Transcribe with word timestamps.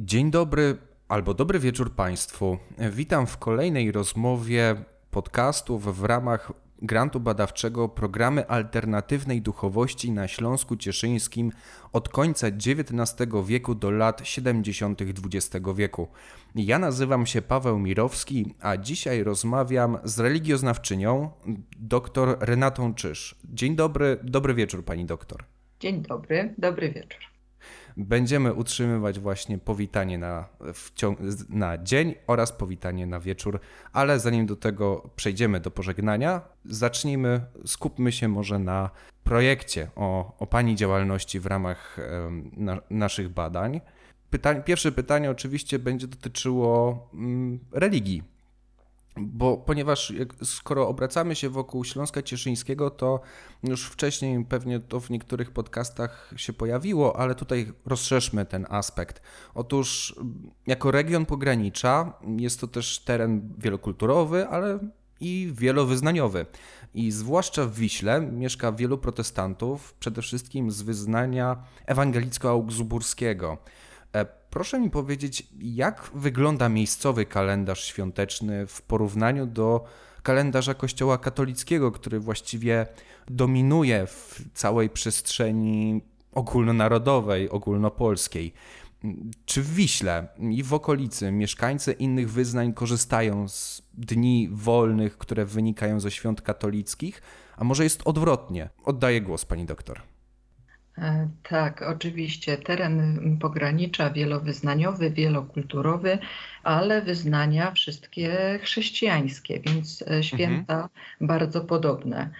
Dzień 0.00 0.30
dobry 0.30 0.76
albo 1.08 1.34
dobry 1.34 1.58
wieczór 1.58 1.94
Państwu. 1.94 2.58
Witam 2.92 3.26
w 3.26 3.38
kolejnej 3.38 3.92
rozmowie 3.92 4.76
podcastów 5.10 5.98
w 5.98 6.04
ramach 6.04 6.52
grantu 6.82 7.20
badawczego 7.20 7.88
Programy 7.88 8.48
Alternatywnej 8.48 9.42
Duchowości 9.42 10.10
na 10.10 10.28
Śląsku 10.28 10.76
Cieszyńskim 10.76 11.52
od 11.92 12.08
końca 12.08 12.46
XIX 12.46 13.28
wieku 13.46 13.74
do 13.74 13.90
lat 13.90 14.20
70. 14.24 15.02
XX 15.02 15.66
wieku. 15.76 16.08
Ja 16.54 16.78
nazywam 16.78 17.26
się 17.26 17.42
Paweł 17.42 17.78
Mirowski, 17.78 18.54
a 18.60 18.76
dzisiaj 18.76 19.22
rozmawiam 19.22 19.98
z 20.04 20.20
religioznawczynią 20.20 21.30
dr 21.78 22.36
Renatą 22.40 22.94
Czyż. 22.94 23.34
Dzień 23.44 23.76
dobry, 23.76 24.18
dobry 24.22 24.54
wieczór 24.54 24.84
Pani 24.84 25.04
doktor. 25.04 25.44
Dzień 25.80 26.02
dobry, 26.02 26.54
dobry 26.58 26.92
wieczór 26.92 27.37
będziemy 27.98 28.54
utrzymywać 28.54 29.20
właśnie 29.20 29.58
powitanie 29.58 30.18
na, 30.18 30.48
na 31.48 31.78
dzień 31.78 32.14
oraz 32.26 32.52
powitanie 32.52 33.06
na 33.06 33.20
wieczór, 33.20 33.60
ale 33.92 34.20
zanim 34.20 34.46
do 34.46 34.56
tego 34.56 35.10
przejdziemy 35.16 35.60
do 35.60 35.70
pożegnania, 35.70 36.40
zacznijmy, 36.64 37.40
skupmy 37.66 38.12
się 38.12 38.28
może 38.28 38.58
na 38.58 38.90
projekcie 39.24 39.90
o, 39.96 40.36
o 40.38 40.46
Pani 40.46 40.76
działalności 40.76 41.40
w 41.40 41.46
ramach 41.46 41.96
na, 42.56 42.80
naszych 42.90 43.28
badań. 43.28 43.80
Pierwsze 44.64 44.92
pytanie 44.92 45.30
oczywiście 45.30 45.78
będzie 45.78 46.06
dotyczyło 46.06 47.08
mm, 47.14 47.58
religii 47.72 48.37
bo 49.20 49.56
ponieważ 49.56 50.12
skoro 50.42 50.88
obracamy 50.88 51.34
się 51.34 51.48
wokół 51.50 51.84
Śląska 51.84 52.22
Cieszyńskiego, 52.22 52.90
to 52.90 53.20
już 53.62 53.86
wcześniej 53.86 54.44
pewnie 54.44 54.80
to 54.80 55.00
w 55.00 55.10
niektórych 55.10 55.50
podcastach 55.50 56.34
się 56.36 56.52
pojawiło, 56.52 57.16
ale 57.16 57.34
tutaj 57.34 57.72
rozszerzmy 57.86 58.46
ten 58.46 58.66
aspekt. 58.70 59.22
Otóż 59.54 60.14
jako 60.66 60.90
region 60.90 61.26
pogranicza 61.26 62.12
jest 62.36 62.60
to 62.60 62.66
też 62.66 62.98
teren 62.98 63.54
wielokulturowy, 63.58 64.48
ale 64.48 64.78
i 65.20 65.52
wielowyznaniowy. 65.54 66.46
I 66.94 67.10
zwłaszcza 67.10 67.64
w 67.64 67.74
Wiśle 67.74 68.20
mieszka 68.20 68.72
wielu 68.72 68.98
protestantów, 68.98 69.94
przede 69.94 70.22
wszystkim 70.22 70.70
z 70.70 70.82
wyznania 70.82 71.56
ewangelicko-augsburskiego. 71.86 73.56
Proszę 74.50 74.80
mi 74.80 74.90
powiedzieć, 74.90 75.46
jak 75.60 76.10
wygląda 76.14 76.68
miejscowy 76.68 77.26
kalendarz 77.26 77.84
świąteczny 77.84 78.66
w 78.66 78.82
porównaniu 78.82 79.46
do 79.46 79.84
kalendarza 80.22 80.74
Kościoła 80.74 81.18
katolickiego, 81.18 81.92
który 81.92 82.20
właściwie 82.20 82.86
dominuje 83.26 84.06
w 84.06 84.40
całej 84.54 84.90
przestrzeni 84.90 86.02
ogólnonarodowej, 86.32 87.50
ogólnopolskiej. 87.50 88.52
Czy 89.44 89.62
w 89.62 89.74
Wiśle 89.74 90.28
i 90.38 90.62
w 90.62 90.74
okolicy 90.74 91.32
mieszkańcy 91.32 91.92
innych 91.92 92.30
wyznań 92.30 92.72
korzystają 92.72 93.48
z 93.48 93.82
dni 93.94 94.48
wolnych, 94.52 95.18
które 95.18 95.44
wynikają 95.44 96.00
ze 96.00 96.10
świąt 96.10 96.42
katolickich, 96.42 97.22
a 97.56 97.64
może 97.64 97.84
jest 97.84 98.02
odwrotnie? 98.04 98.68
Oddaję 98.84 99.20
głos 99.20 99.44
pani 99.44 99.64
doktor. 99.66 100.02
E, 101.02 101.28
tak, 101.42 101.82
oczywiście. 101.82 102.56
Teren 102.56 103.38
pogranicza 103.40 104.10
wielowyznaniowy, 104.10 105.10
wielokulturowy, 105.10 106.18
ale 106.62 107.02
wyznania 107.02 107.70
wszystkie 107.70 108.58
chrześcijańskie, 108.62 109.60
więc 109.60 110.04
e, 110.10 110.22
święta 110.22 110.74
mhm. 110.74 110.90
bardzo 111.20 111.60
podobne. 111.60 112.30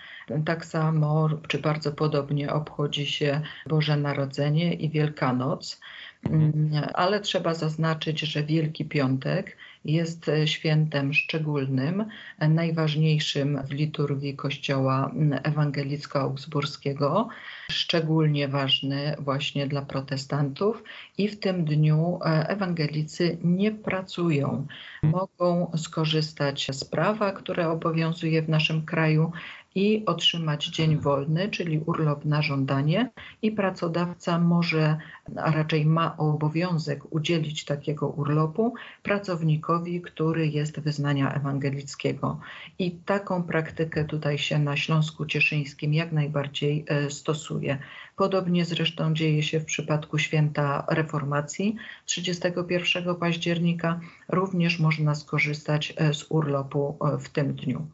Tak 0.45 0.65
samo, 0.65 1.29
czy 1.49 1.59
bardzo 1.59 1.93
podobnie 1.93 2.53
obchodzi 2.53 3.07
się 3.07 3.41
Boże 3.67 3.97
Narodzenie 3.97 4.75
i 4.75 4.91
Wielkanoc. 4.91 5.81
Mhm. 6.25 6.53
Mm, 6.55 6.85
ale 6.95 7.21
trzeba 7.21 7.55
zaznaczyć, 7.55 8.21
że 8.21 8.43
Wielki 8.43 8.85
Piątek 8.85 9.57
jest 9.85 10.31
świętem 10.45 11.15
szczególnym, 11.15 12.05
najważniejszym 12.49 13.63
w 13.67 13.71
liturgii 13.73 14.37
Kościoła 14.37 15.11
Ewangelicko-Augsburskiego, 15.43 17.27
szczególnie 17.71 18.49
ważny 18.49 19.17
właśnie 19.19 19.67
dla 19.67 19.83
protestantów 19.83 20.83
i 21.19 21.29
w 21.29 21.41
tym 21.41 21.65
dniu 21.65 22.19
e, 22.25 22.49
ewangelicy 22.49 23.39
nie 23.45 23.73
pracują. 23.73 24.67
Mogą 25.03 25.71
skorzystać 25.77 26.67
z 26.73 26.85
prawa, 26.85 27.33
które 27.33 27.69
obowiązuje 27.69 28.43
w 28.43 28.49
naszym 28.49 28.85
kraju 28.85 29.33
i 29.79 30.05
otrzymać 30.07 30.67
dzień 30.67 30.97
wolny, 30.97 31.49
czyli 31.49 31.79
urlop 31.87 32.25
na 32.25 32.43
żądanie, 32.43 33.11
i 33.43 33.53
pracodawca 33.53 34.39
może, 34.39 34.97
a 35.37 35.51
raczej 35.51 35.87
ma 35.87 36.17
obowiązek 36.17 37.13
udzielić 37.13 37.65
takiego 37.65 38.09
urlopu 38.09 38.75
pracownikowi, 39.03 40.01
który 40.01 40.49
jest 40.49 40.81
wyznania 40.81 41.35
ewangelickiego. 41.35 42.41
I 42.79 42.91
taką 42.91 43.43
praktykę 43.43 44.05
tutaj 44.05 44.39
się 44.39 44.59
na 44.59 44.77
Śląsku 44.77 45.27
Cieszyńskim 45.27 45.95
jak 45.95 46.13
najbardziej 46.13 46.85
e, 46.89 47.11
stosuje. 47.11 47.79
Podobnie 48.17 48.65
zresztą 48.65 49.15
dzieje 49.15 49.43
się 49.43 49.61
w 49.61 49.65
przypadku 49.65 50.19
święta 50.19 50.85
reformacji 50.89 51.77
31 52.05 53.15
października. 53.15 54.01
Również 54.29 54.79
można 54.79 55.15
skorzystać 55.15 55.95
e, 55.97 56.15
z 56.15 56.27
urlopu 56.29 56.97
e, 57.01 57.19
w 57.19 57.29
tym 57.29 57.55
dniu. 57.55 57.87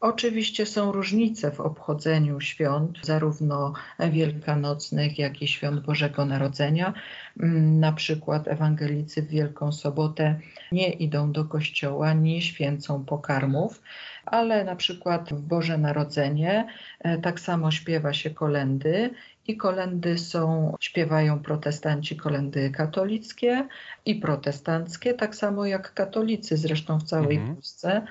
Oczywiście 0.00 0.66
są 0.66 0.92
różnice 0.92 1.50
w 1.50 1.60
obchodzeniu 1.60 2.40
świąt, 2.40 2.98
zarówno 3.02 3.72
wielkanocnych, 4.10 5.18
jak 5.18 5.42
i 5.42 5.48
świąt 5.48 5.86
Bożego 5.86 6.24
Narodzenia. 6.24 6.94
Mm, 7.40 7.80
na 7.80 7.92
przykład 7.92 8.48
ewangelicy 8.48 9.22
w 9.22 9.28
Wielką 9.28 9.72
Sobotę 9.72 10.40
nie 10.72 10.90
idą 10.90 11.32
do 11.32 11.44
kościoła, 11.44 12.12
nie 12.12 12.42
święcą 12.42 13.04
pokarmów, 13.04 13.82
ale 14.30 14.64
na 14.64 14.76
przykład 14.76 15.30
w 15.34 15.40
Boże 15.40 15.78
Narodzenie 15.78 16.66
e, 17.00 17.18
tak 17.18 17.40
samo 17.40 17.70
śpiewa 17.70 18.12
się 18.12 18.30
kolendy 18.30 19.10
i 19.46 19.56
kolendy 19.56 20.18
są, 20.18 20.74
śpiewają 20.80 21.42
protestanci 21.42 22.16
kolendy 22.16 22.70
katolickie 22.70 23.68
i 24.06 24.14
protestanckie, 24.14 25.14
tak 25.14 25.34
samo 25.34 25.66
jak 25.66 25.94
katolicy 25.94 26.56
zresztą 26.56 26.98
w 26.98 27.02
całej 27.02 27.36
mhm. 27.36 27.54
Polsce, 27.54 28.02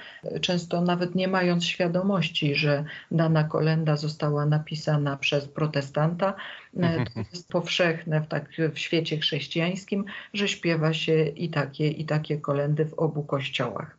często 0.41 0.81
nawet 0.81 1.16
nie 1.16 1.28
mając 1.28 1.66
świadomości, 1.66 2.56
że 2.56 2.84
dana 3.12 3.44
kolenda 3.44 3.96
została 3.96 4.46
napisana 4.46 5.18
przez 5.18 5.47
protestanta. 5.47 6.34
E, 6.78 6.78
mhm. 6.78 7.06
To 7.06 7.19
jest 7.19 7.50
powszechne 7.50 8.22
w, 8.22 8.28
tak, 8.28 8.50
w 8.74 8.79
świecie 8.79 9.18
chrześcijańskim, 9.18 10.06
że 10.34 10.47
śpiewa 10.47 10.94
się 10.94 11.24
i 11.24 11.50
takie, 11.50 11.88
i 11.88 12.06
takie 12.06 12.38
kolendy 12.38 12.85
w 12.85 12.94
obu 12.94 13.24
kościołach. 13.24 13.98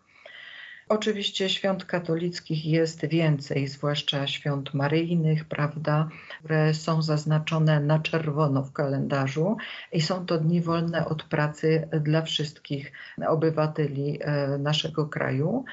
Oczywiście 0.91 1.49
świąt 1.49 1.85
katolickich 1.85 2.67
jest 2.67 3.07
więcej, 3.07 3.69
zwłaszcza 3.69 4.27
świąt 4.27 4.75
maryjnych, 4.75 5.45
prawda, 5.45 6.09
które 6.39 6.75
są 6.75 7.03
zaznaczone 7.03 7.81
na 7.81 7.99
czerwono 7.99 8.63
w 8.63 8.73
kalendarzu 8.73 9.57
i 9.93 10.01
są 10.01 10.27
to 10.27 10.39
dni 10.39 10.61
wolne 10.61 11.07
od 11.07 11.23
pracy 11.23 11.89
dla 12.01 12.23
wszystkich 12.23 12.93
obywateli 13.29 14.19
e, 14.21 14.59
naszego 14.59 15.07
kraju. 15.07 15.65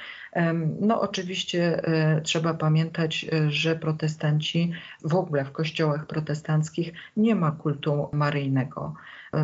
No, 0.79 1.01
oczywiście 1.01 1.83
e, 1.83 2.21
trzeba 2.21 2.53
pamiętać, 2.53 3.25
e, 3.33 3.51
że 3.51 3.75
protestanci 3.75 4.71
w 5.03 5.15
ogóle 5.15 5.45
w 5.45 5.51
kościołach 5.51 6.07
protestanckich 6.07 6.93
nie 7.17 7.35
ma 7.35 7.51
kultu 7.51 8.09
maryjnego. 8.13 8.93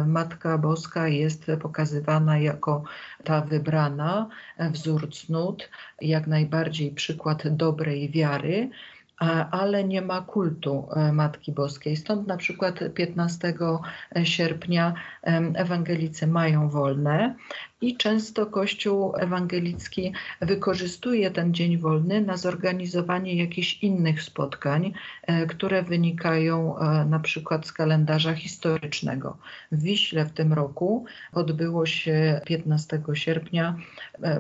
Matka 0.06 0.58
Boska 0.58 1.08
jest 1.08 1.52
pokazywana 1.62 2.38
jako 2.38 2.84
ta 3.24 3.42
wybrana, 3.42 4.30
wzór 4.60 5.10
cnót, 5.10 5.70
jak 6.02 6.28
najbardziej 6.28 6.92
przykład 6.92 7.48
dobrej 7.48 8.10
wiary, 8.10 8.70
ale 9.52 9.84
nie 9.84 10.02
ma 10.02 10.22
kultu 10.22 10.88
e, 10.96 11.12
Matki 11.14 11.52
Boskiej. 11.52 11.96
Stąd 11.98 12.28
na 12.28 12.38
przykład 12.38 12.80
15 12.94 13.54
sierpnia 14.24 14.94
ewangelicy 15.56 16.28
mają 16.28 16.70
wolne 16.70 17.36
i 17.84 17.98
często 17.98 18.46
Kościół 18.46 19.14
ewangelicki 19.18 20.14
wykorzystuje 20.42 21.32
ten 21.32 21.54
dzień 21.54 21.78
wolny 21.78 22.22
na 22.22 22.38
zorganizowanie 22.38 23.36
jakichś 23.36 23.84
innych 23.84 24.24
spotkań, 24.24 24.94
e, 25.22 25.46
które 25.46 25.84
wynikają 25.84 26.78
e, 26.78 27.06
na 27.06 27.20
przykład 27.20 27.68
z 27.68 27.72
kalendarza 27.72 28.34
historycznego. 28.34 29.38
W 29.72 29.82
Wiśle 29.82 30.26
w 30.26 30.32
tym 30.32 30.54
roku 30.54 31.06
odbyło 31.34 31.86
się 31.86 32.42
15 32.46 33.02
sierpnia, 33.14 33.76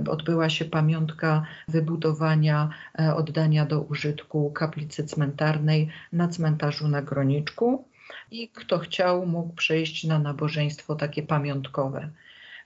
odbyła 0.10 0.50
się 0.50 0.66
pamiątka 0.66 1.46
wybudowania, 1.68 2.70
oddania 3.16 3.66
do 3.66 3.82
użytku 3.82 4.52
kaplicy 4.52 5.04
cmentarnej 5.04 5.90
na 6.14 6.28
cmentarzu 6.28 6.88
na 6.88 7.02
Groniczku 7.02 7.86
i 8.32 8.50
kto 8.50 8.80
chciał, 8.80 9.26
mógł 9.26 9.54
przejść 9.54 10.04
na 10.04 10.20
nabożeństwo 10.20 10.96
takie 10.96 11.24
pamiątkowe. 11.24 12.10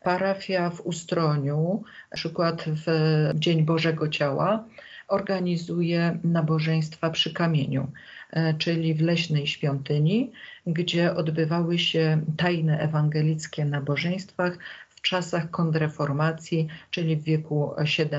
Parafia 0.08 0.70
w 0.70 0.82
Ustroniu, 0.82 1.84
na 2.12 2.16
przykład 2.16 2.66
w 2.68 2.86
Dzień 3.36 3.66
Bożego 3.66 4.10
Ciała, 4.10 4.66
organizuje 5.08 6.20
nabożeństwa 6.24 7.10
przy 7.10 7.34
kamieniu, 7.34 7.92
e, 8.32 8.54
czyli 8.54 8.94
w 8.94 9.02
leśnej 9.02 9.48
świątyni, 9.48 10.32
gdzie 10.68 11.16
odbywały 11.16 11.80
się 11.80 12.22
tajne 12.38 12.80
ewangelickie 12.80 13.66
nabożeństwa 13.66 14.52
czasach 15.10 15.52
kontrreformacji, 15.52 16.68
czyli 16.92 17.16
w 17.16 17.24
wieku 17.24 17.74
XVII 17.78 18.10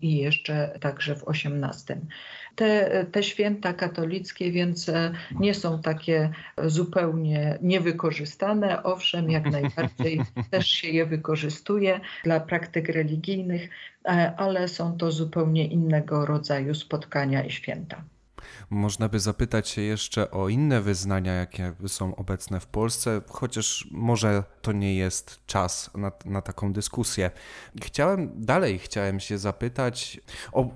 i 0.00 0.16
jeszcze 0.16 0.78
także 0.80 1.16
w 1.16 1.24
XVIII. 1.28 2.00
Te, 2.56 3.06
te 3.12 3.22
święta 3.22 3.72
katolickie 3.72 4.52
więc 4.52 4.88
e, 4.88 5.12
nie 5.40 5.54
są 5.54 5.82
takie 5.82 6.30
zupełnie 6.64 7.58
niewykorzystane. 7.62 8.82
Owszem, 8.82 9.30
jak 9.30 9.50
najbardziej 9.50 10.20
też 10.50 10.66
się 10.66 10.88
je 10.88 11.06
wykorzystuje 11.06 12.00
dla 12.24 12.40
praktyk 12.40 12.88
religijnych, 12.88 13.70
e, 14.04 14.34
ale 14.36 14.68
są 14.68 14.96
to 14.96 15.12
zupełnie 15.12 15.66
innego 15.66 16.26
rodzaju 16.26 16.74
spotkania 16.74 17.44
i 17.44 17.50
święta. 17.50 18.04
Można 18.70 19.08
by 19.08 19.20
zapytać 19.20 19.68
się 19.68 19.82
jeszcze 19.82 20.30
o 20.30 20.48
inne 20.48 20.80
wyznania, 20.80 21.32
jakie 21.32 21.72
są 21.86 22.16
obecne 22.16 22.60
w 22.60 22.66
Polsce, 22.66 23.20
chociaż 23.28 23.88
może 23.90 24.44
to 24.62 24.72
nie 24.72 24.94
jest 24.94 25.46
czas 25.46 25.90
na, 25.94 26.12
na 26.24 26.42
taką 26.42 26.72
dyskusję. 26.72 27.30
Chciałem 27.82 28.44
dalej, 28.44 28.78
chciałem 28.78 29.20
się 29.20 29.38
zapytać 29.38 30.20
o 30.52 30.68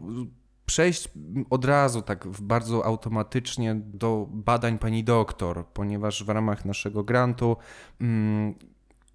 przejść 0.67 1.09
od 1.51 1.65
razu 1.65 2.03
tak 2.03 2.29
bardzo 2.29 2.85
automatycznie 2.85 3.75
do 3.75 4.27
badań 4.31 4.79
pani 4.79 5.05
doktor, 5.05 5.67
ponieważ 5.67 6.25
w 6.25 6.29
ramach 6.29 6.65
naszego 6.65 7.05
grantu 7.05 7.57
mm, 8.01 8.55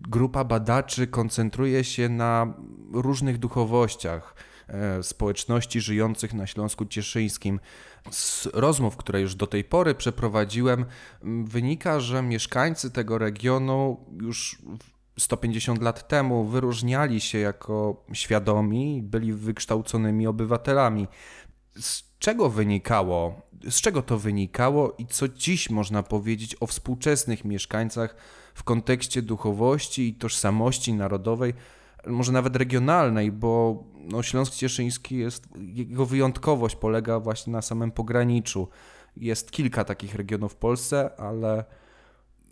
grupa 0.02 0.44
badaczy 0.44 1.08
koncentruje 1.08 1.84
się 1.84 2.10
na 2.10 2.54
różnych 2.94 3.38
duchowościach 3.38 4.36
społeczności 5.02 5.82
żyjących 5.82 6.34
na 6.34 6.48
Śląsku 6.48 6.86
Cieszyńskim. 6.86 7.60
Z 8.12 8.48
rozmów, 8.54 8.98
które 8.98 9.22
już 9.22 9.36
do 9.36 9.48
tej 9.48 9.64
pory 9.64 9.96
przeprowadziłem, 9.96 10.86
wynika, 11.44 12.00
że 12.00 12.22
mieszkańcy 12.22 12.92
tego 12.92 13.18
regionu 13.18 14.06
już 14.22 14.62
150 15.20 15.82
lat 15.82 16.08
temu 16.08 16.46
wyróżniali 16.46 17.22
się 17.22 17.38
jako 17.38 18.06
świadomi, 18.14 19.02
byli 19.04 19.34
wykształconymi 19.34 20.28
obywatelami. 20.28 21.08
Z 21.80 22.04
czego 22.20 22.50
wynikało, 22.50 23.42
z 23.70 23.82
czego 23.82 24.02
to 24.02 24.20
wynikało 24.20 24.96
i 24.98 25.06
co 25.06 25.28
dziś 25.28 25.70
można 25.70 26.04
powiedzieć 26.04 26.56
o 26.60 26.68
współczesnych 26.68 27.46
mieszkańcach 27.46 28.16
w 28.54 28.64
kontekście 28.64 29.22
duchowości 29.22 30.08
i 30.08 30.14
tożsamości 30.14 30.94
narodowej, 30.94 31.54
może 32.08 32.32
nawet 32.32 32.56
regionalnej, 32.56 33.32
bo 33.32 33.84
no, 33.96 34.24
Śląsk 34.24 34.54
Cieszyński 34.54 35.18
jest, 35.18 35.48
jego 35.56 36.06
wyjątkowość 36.06 36.76
polega 36.76 37.20
właśnie 37.20 37.54
na 37.54 37.62
samym 37.62 37.92
pograniczu. 37.92 38.70
Jest 39.18 39.52
kilka 39.52 39.84
takich 39.84 40.16
regionów 40.16 40.54
w 40.54 40.56
Polsce, 40.56 41.20
ale 41.20 41.66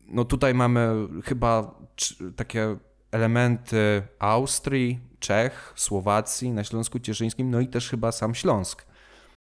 no 0.08 0.26
tutaj 0.26 0.54
mamy 0.54 1.08
chyba 1.24 1.76
takie 2.36 2.76
elementy 3.12 4.02
Austrii, 4.20 5.00
Czech, 5.20 5.74
Słowacji, 5.76 6.52
na 6.52 6.64
Śląsku 6.64 7.00
Cieszyńskim, 7.00 7.52
no 7.52 7.60
i 7.60 7.68
też 7.68 7.90
chyba 7.90 8.12
sam 8.12 8.36
Śląsk. 8.36 8.86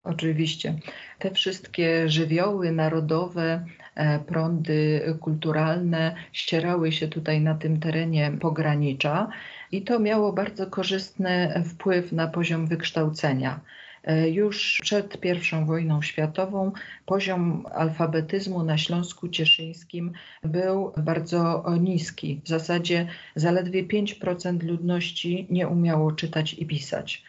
Oczywiście. 0.04 0.78
Te 1.18 1.30
wszystkie 1.30 2.08
żywioły 2.08 2.72
narodowe, 2.72 3.64
e, 3.94 4.18
prądy 4.18 5.02
kulturalne 5.20 6.14
ścierały 6.32 6.92
się 6.92 7.08
tutaj 7.08 7.40
na 7.40 7.54
tym 7.54 7.80
terenie 7.80 8.32
pogranicza 8.40 9.28
i 9.74 9.82
to 9.82 9.98
miało 9.98 10.32
bardzo 10.32 10.66
korzystny 10.66 11.62
wpływ 11.66 12.12
na 12.12 12.26
poziom 12.28 12.66
wykształcenia. 12.66 13.60
E, 14.04 14.28
już 14.30 14.78
przed 14.82 15.24
I 15.24 15.64
wojną 15.64 16.02
światową 16.02 16.72
poziom 17.06 17.66
alfabetyzmu 17.74 18.62
na 18.62 18.78
Śląsku 18.78 19.28
Cieszyńskim 19.28 20.12
był 20.42 20.92
bardzo 20.96 21.64
niski. 21.80 22.40
W 22.44 22.48
zasadzie 22.48 23.06
zaledwie 23.36 23.84
5% 23.84 24.62
ludności 24.62 25.46
nie 25.50 25.68
umiało 25.68 26.12
czytać 26.12 26.54
i 26.54 26.66
pisać 26.66 27.24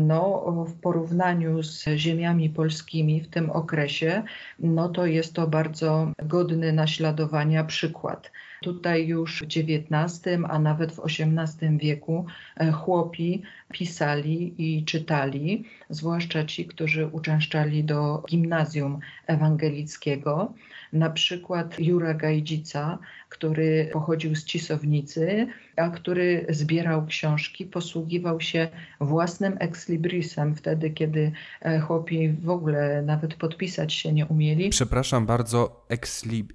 no, 0.00 0.44
w 0.68 0.80
porównaniu 0.80 1.62
z 1.62 1.84
ziemiami 1.96 2.50
polskimi 2.50 3.20
w 3.20 3.28
tym 3.28 3.50
okresie, 3.50 4.22
no 4.58 4.88
to 4.88 5.06
jest 5.06 5.34
to 5.34 5.46
bardzo 5.46 6.12
godny 6.22 6.72
naśladowania 6.72 7.64
przykład. 7.64 8.30
Tutaj 8.62 9.06
już 9.06 9.42
w 9.42 9.44
XIX, 9.44 10.20
a 10.48 10.58
nawet 10.58 10.92
w 10.92 11.00
XVIII 11.00 11.78
wieku 11.78 12.26
e, 12.56 12.72
chłopi 12.72 13.42
pisali 13.72 14.54
i 14.58 14.84
czytali, 14.84 15.64
zwłaszcza 15.90 16.44
ci, 16.44 16.66
którzy 16.66 17.06
uczęszczali 17.06 17.84
do 17.84 18.22
gimnazjum 18.28 18.98
ewangelickiego. 19.26 20.54
Na 20.92 21.10
przykład 21.10 21.80
Jura 21.80 22.14
Gajdzica, 22.14 22.98
który 23.28 23.90
pochodził 23.92 24.34
z 24.34 24.44
Cisownicy, 24.44 25.46
a 25.76 25.90
który 25.90 26.46
zbierał 26.48 27.06
książki, 27.06 27.66
posługiwał 27.66 28.40
się 28.40 28.68
własnym 29.00 29.56
exlibrisem 29.60 30.54
wtedy, 30.54 30.90
kiedy 30.90 31.32
e, 31.62 31.80
chłopi 31.80 32.28
w 32.28 32.50
ogóle 32.50 33.02
nawet 33.02 33.34
podpisać 33.34 33.92
się 33.94 34.12
nie 34.12 34.26
umieli. 34.26 34.70
Przepraszam 34.70 35.26
bardzo, 35.26 35.86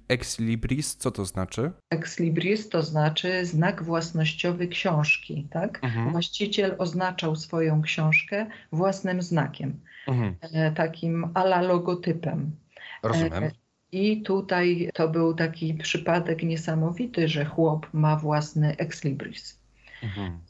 exlibris, 0.08 0.96
co 0.96 1.10
to 1.10 1.24
znaczy? 1.24 1.70
Exlibris 1.90 2.68
to 2.68 2.82
znaczy 2.82 3.46
znak 3.46 3.82
własnościowy 3.82 4.68
książki, 4.68 5.48
tak? 5.50 5.80
Mhm. 5.82 6.12
Właściciel 6.12 6.74
oznaczał 7.06 7.36
swoją 7.36 7.82
książkę 7.82 8.46
własnym 8.72 9.22
znakiem, 9.22 9.80
mhm. 10.08 10.36
E, 10.40 10.72
takim 10.72 11.30
ala 11.34 11.62
logotypem. 11.62 12.56
Rozumiem. 13.02 13.44
E, 13.44 13.50
I 13.92 14.22
tutaj 14.22 14.90
to 14.94 15.08
był 15.08 15.34
taki 15.34 15.74
przypadek 15.74 16.42
niesamowity, 16.42 17.28
że 17.28 17.44
chłop 17.44 17.86
ma 17.92 18.16
własny 18.16 18.76
exlibris. 18.76 19.60
Mhm. 20.02 20.40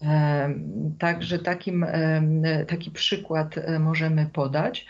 Także 0.99 1.39
takim, 1.39 1.87
taki 2.69 2.91
przykład 2.91 3.55
możemy 3.81 4.27
podać. 4.27 4.87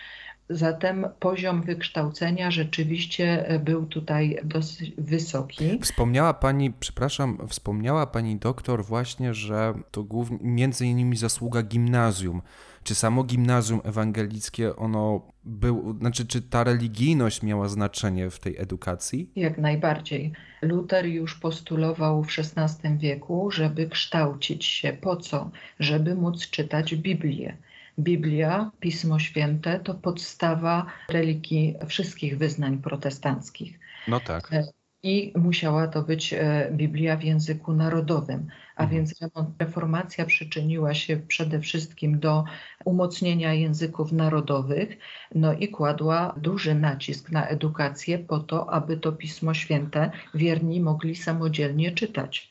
Zatem 0.50 1.06
poziom 1.20 1.62
wykształcenia 1.62 2.50
rzeczywiście 2.50 3.48
e, 3.48 3.58
był 3.58 3.86
tutaj 3.86 4.38
dosyć 4.44 4.92
wysoki. 4.98 5.78
Wspomniała 5.82 6.34
pani, 6.34 6.72
przepraszam, 6.80 7.38
wspomniała 7.48 8.06
pani 8.06 8.36
doktor 8.36 8.84
właśnie, 8.84 9.34
że 9.34 9.74
to 9.90 10.04
głównie 10.04 10.38
między 10.42 10.86
innymi 10.86 11.16
zasługa 11.16 11.62
gimnazjum. 11.62 12.42
Czy 12.82 12.94
samo 12.94 13.24
gimnazjum 13.24 13.80
ewangelickie 13.84 14.76
ono 14.76 15.32
był, 15.44 15.96
znaczy 16.00 16.26
czy 16.26 16.42
ta 16.42 16.64
religijność 16.64 17.42
miała 17.42 17.68
znaczenie 17.68 18.30
w 18.30 18.38
tej 18.38 18.56
edukacji? 18.58 19.30
Jak 19.36 19.58
najbardziej. 19.58 20.32
Luther 20.62 21.06
już 21.06 21.34
postulował 21.34 22.24
w 22.24 22.28
XVI 22.38 22.98
wieku, 22.98 23.50
żeby 23.50 23.88
kształcić 23.88 24.64
się. 24.64 24.92
Po 24.92 25.16
co? 25.16 25.50
Żeby 25.80 26.14
móc 26.14 26.50
czytać 26.50 26.94
Biblię. 26.94 27.56
Biblia, 27.98 28.70
Pismo 28.80 29.18
Święte 29.18 29.80
to 29.80 29.94
podstawa 29.94 30.86
religii 31.08 31.74
wszystkich 31.88 32.38
wyznań 32.38 32.78
protestanckich. 32.78 33.78
No 34.08 34.20
tak. 34.20 34.52
E, 34.52 34.64
I 35.02 35.32
musiała 35.36 35.88
to 35.88 36.02
być 36.02 36.32
e, 36.32 36.70
Biblia 36.72 37.16
w 37.16 37.22
języku 37.22 37.72
narodowym. 37.72 38.48
A 38.76 38.82
mhm. 38.82 38.90
więc 38.90 39.14
reformacja 39.58 40.24
przyczyniła 40.26 40.94
się 40.94 41.16
przede 41.16 41.60
wszystkim 41.60 42.20
do 42.20 42.44
umocnienia 42.84 43.54
języków 43.54 44.12
narodowych, 44.12 44.98
no 45.34 45.52
i 45.52 45.68
kładła 45.68 46.34
duży 46.36 46.74
nacisk 46.74 47.30
na 47.30 47.48
edukację 47.48 48.18
po 48.18 48.38
to, 48.38 48.70
aby 48.72 48.96
to 48.96 49.12
Pismo 49.12 49.54
Święte 49.54 50.10
wierni 50.34 50.80
mogli 50.80 51.16
samodzielnie 51.16 51.92
czytać. 51.92 52.50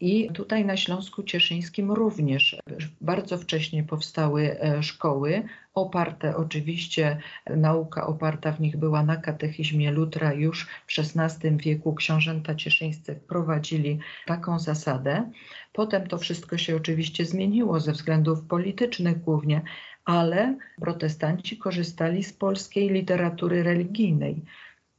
I 0.00 0.30
tutaj 0.32 0.64
na 0.64 0.76
Śląsku 0.76 1.22
Cieszyńskim 1.22 1.92
również 1.92 2.56
bardzo 3.00 3.38
wcześnie 3.38 3.84
powstały 3.84 4.60
e, 4.60 4.82
szkoły, 4.82 5.42
oparte 5.74 6.36
oczywiście, 6.36 7.18
nauka 7.50 8.06
oparta 8.06 8.52
w 8.52 8.60
nich 8.60 8.76
była 8.76 9.02
na 9.02 9.16
katechizmie 9.16 9.90
Lutra. 9.90 10.32
Już 10.32 10.66
w 10.86 10.98
XVI 10.98 11.56
wieku 11.56 11.94
książęta 11.94 12.54
cieszyńscy 12.54 13.14
wprowadzili 13.14 13.98
taką 14.26 14.58
zasadę. 14.58 15.30
Potem 15.72 16.06
to 16.06 16.18
wszystko 16.18 16.58
się 16.58 16.76
oczywiście 16.76 17.24
zmieniło 17.24 17.80
ze 17.80 17.92
względów 17.92 18.44
politycznych 18.44 19.20
głównie, 19.20 19.62
ale 20.04 20.56
protestanci 20.80 21.58
korzystali 21.58 22.24
z 22.24 22.32
polskiej 22.32 22.90
literatury 22.90 23.62
religijnej. 23.62 24.44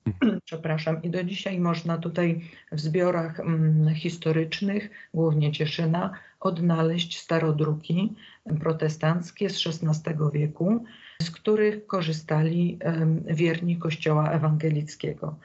przepraszam, 0.45 1.03
i 1.03 1.09
do 1.09 1.23
dzisiaj 1.23 1.59
można 1.59 1.97
tutaj 1.97 2.41
w 2.71 2.79
zbiorach 2.79 3.39
mm, 3.39 3.95
historycznych, 3.95 4.89
głównie 5.13 5.51
Cieszyna, 5.51 6.11
odnaleźć 6.39 7.19
starodruki 7.19 8.15
protestanckie 8.59 9.49
z 9.49 9.67
XVI 9.67 10.11
wieku, 10.33 10.85
z 11.21 11.31
których 11.31 11.87
korzystali 11.87 12.79
wierni 13.25 13.77
Kościoła 13.77 14.31
ewangelickiego. 14.31 15.35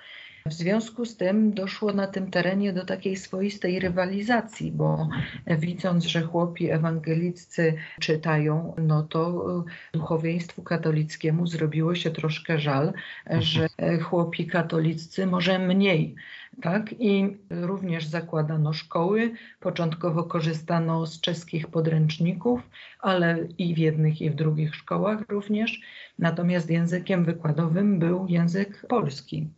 W 0.49 0.53
związku 0.53 1.05
z 1.05 1.17
tym 1.17 1.55
doszło 1.55 1.93
na 1.93 2.07
tym 2.07 2.31
terenie 2.31 2.73
do 2.73 2.85
takiej 2.85 3.17
swoistej 3.17 3.81
rywalizacji, 3.81 4.73
bo 4.73 5.09
widząc, 5.47 6.05
że 6.05 6.23
chłopi 6.23 6.71
ewangeliccy 6.71 7.75
czytają, 8.01 8.75
no 8.79 9.03
to 9.03 9.45
duchowieństwu 9.93 10.63
katolickiemu 10.63 11.47
zrobiło 11.47 11.95
się 11.95 12.11
troszkę 12.11 12.59
żal, 12.59 12.93
że 13.31 13.69
chłopi 14.03 14.47
katoliccy 14.47 15.27
może 15.27 15.59
mniej 15.59 16.15
tak? 16.63 16.95
I 16.99 17.37
również 17.51 18.07
zakładano 18.07 18.73
szkoły. 18.73 19.33
Początkowo 19.61 20.25
korzystano 20.25 21.07
z 21.07 21.21
czeskich 21.21 21.67
podręczników, 21.67 22.61
ale 23.01 23.39
i 23.59 23.75
w 23.75 23.79
jednych, 23.79 24.23
i 24.23 24.31
w 24.31 24.35
drugich 24.35 24.75
szkołach 24.75 25.21
również. 25.29 25.81
Natomiast 26.19 26.71
językiem 26.71 27.25
wykładowym 27.25 27.99
był 27.99 28.27
język 28.29 28.87
polski. 28.89 29.49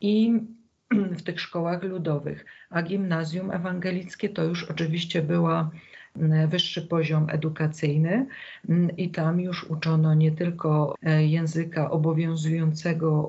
I 0.00 0.40
w 1.18 1.22
tych 1.22 1.40
szkołach 1.40 1.82
ludowych, 1.82 2.44
a 2.70 2.82
gimnazjum 2.82 3.50
ewangelickie 3.50 4.28
to 4.28 4.44
już 4.44 4.64
oczywiście 4.64 5.22
była 5.22 5.70
wyższy 6.48 6.82
poziom 6.82 7.26
edukacyjny 7.30 8.26
i 8.96 9.10
tam 9.10 9.40
już 9.40 9.64
uczono 9.64 10.14
nie 10.14 10.32
tylko 10.32 10.94
e, 11.02 11.26
języka 11.26 11.90
obowiązującego 11.90 13.22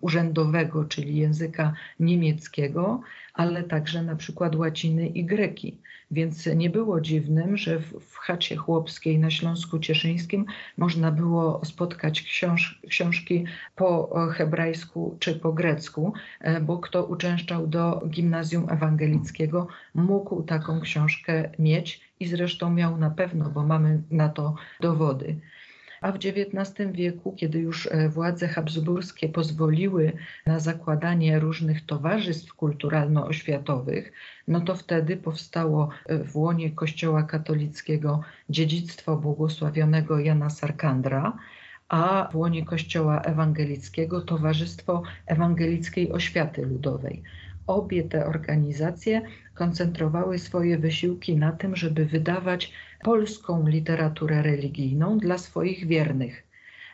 urzędowego, 0.00 0.84
czyli 0.84 1.16
języka 1.16 1.72
niemieckiego, 2.00 3.00
ale 3.34 3.62
także 3.62 4.02
na 4.02 4.16
przykład 4.16 4.56
łaciny 4.56 5.06
i 5.06 5.24
greki. 5.24 5.78
Więc 6.10 6.46
nie 6.46 6.70
było 6.70 7.00
dziwnym, 7.00 7.56
że 7.56 7.78
w, 7.78 8.00
w 8.00 8.16
chacie 8.16 8.56
chłopskiej 8.56 9.18
na 9.18 9.30
Śląsku 9.30 9.78
Cieszyńskim 9.78 10.46
można 10.76 11.10
było 11.12 11.60
spotkać 11.64 12.22
książ 12.22 12.80
książki 12.88 13.44
po 13.76 14.10
hebrajsku 14.32 15.16
czy 15.18 15.34
po 15.34 15.52
grecku, 15.52 16.12
e, 16.40 16.60
bo 16.60 16.78
kto 16.78 17.04
uczęszczał 17.04 17.66
do 17.66 18.02
gimnazjum 18.08 18.70
ewangelickiego, 18.70 19.68
mógł 19.94 20.42
taką 20.42 20.80
książkę 20.80 21.50
mieć 21.58 22.00
i 22.20 22.26
zresztą 22.26 22.70
miał 22.70 22.96
na 22.96 23.10
pewno, 23.10 23.50
bo 23.50 23.66
mamy 23.66 24.02
na 24.10 24.28
to 24.28 24.54
dowody 24.80 25.40
a 26.04 26.12
w 26.12 26.16
XIX 26.16 26.92
wieku, 26.92 27.32
kiedy 27.32 27.58
już 27.58 27.86
e, 27.86 28.08
władze 28.08 28.48
habsburskie 28.48 29.28
pozwoliły 29.28 30.12
na 30.46 30.58
zakładanie 30.60 31.38
różnych 31.38 31.86
towarzystw 31.86 32.54
kulturalno-oświatowych, 32.54 34.12
no 34.48 34.60
to 34.60 34.74
wtedy 34.74 35.16
powstało 35.16 35.88
e, 36.06 36.18
w 36.18 36.36
łonie 36.36 36.70
Kościoła 36.70 37.22
katolickiego 37.22 38.20
dziedzictwo 38.50 39.16
błogosławionego 39.16 40.18
Jana 40.18 40.50
Sarkandra, 40.50 41.38
a 41.88 42.28
w 42.32 42.36
łonie 42.36 42.64
Kościoła 42.64 43.20
Ewangelickiego 43.20 44.20
Towarzystwo 44.20 45.02
Ewangelickiej 45.26 46.12
Oświaty 46.12 46.66
Ludowej. 46.66 47.22
Obie 47.66 48.02
te 48.02 48.26
organizacje 48.26 49.22
koncentrowały 49.54 50.38
swoje 50.38 50.78
wysiłki 50.78 51.36
na 51.36 51.52
tym, 51.52 51.76
żeby 51.76 52.06
wydawać 52.06 52.72
polską 53.02 53.68
literaturę 53.68 54.42
religijną 54.42 55.18
dla 55.18 55.38
swoich 55.38 55.86
wiernych. 55.86 56.44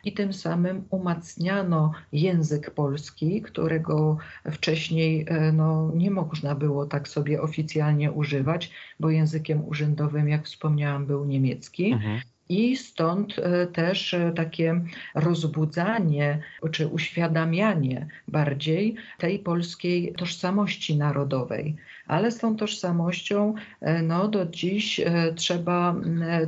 I 0.03 0.13
tym 0.13 0.33
samym 0.33 0.83
umacniano 0.89 1.91
język 2.13 2.71
polski, 2.71 3.41
którego 3.41 4.17
wcześniej 4.51 5.25
e, 5.27 5.51
no, 5.51 5.91
nie 5.95 6.11
można 6.11 6.55
było 6.55 6.85
tak 6.85 7.07
sobie 7.07 7.41
oficjalnie 7.41 8.11
używać, 8.11 8.71
bo 8.99 9.09
językiem 9.09 9.67
urzędowym, 9.67 10.29
jak 10.29 10.45
wspomniałam, 10.45 11.05
był 11.05 11.25
niemiecki. 11.25 11.91
Mhm. 11.91 12.21
I 12.49 12.77
stąd 12.77 13.39
e, 13.39 13.67
też 13.67 14.13
e, 14.13 14.31
takie 14.35 14.81
rozbudzanie 15.15 16.39
czy 16.71 16.87
uświadamianie 16.87 18.07
bardziej 18.27 18.95
tej 19.17 19.39
polskiej 19.39 20.13
tożsamości 20.13 20.97
narodowej. 20.97 21.75
Ale 22.11 22.31
z 22.31 22.37
tą 22.37 22.55
tożsamością 22.55 23.53
e, 23.81 24.01
no, 24.01 24.27
do 24.27 24.45
dziś 24.45 25.01
trzeba 25.35 25.95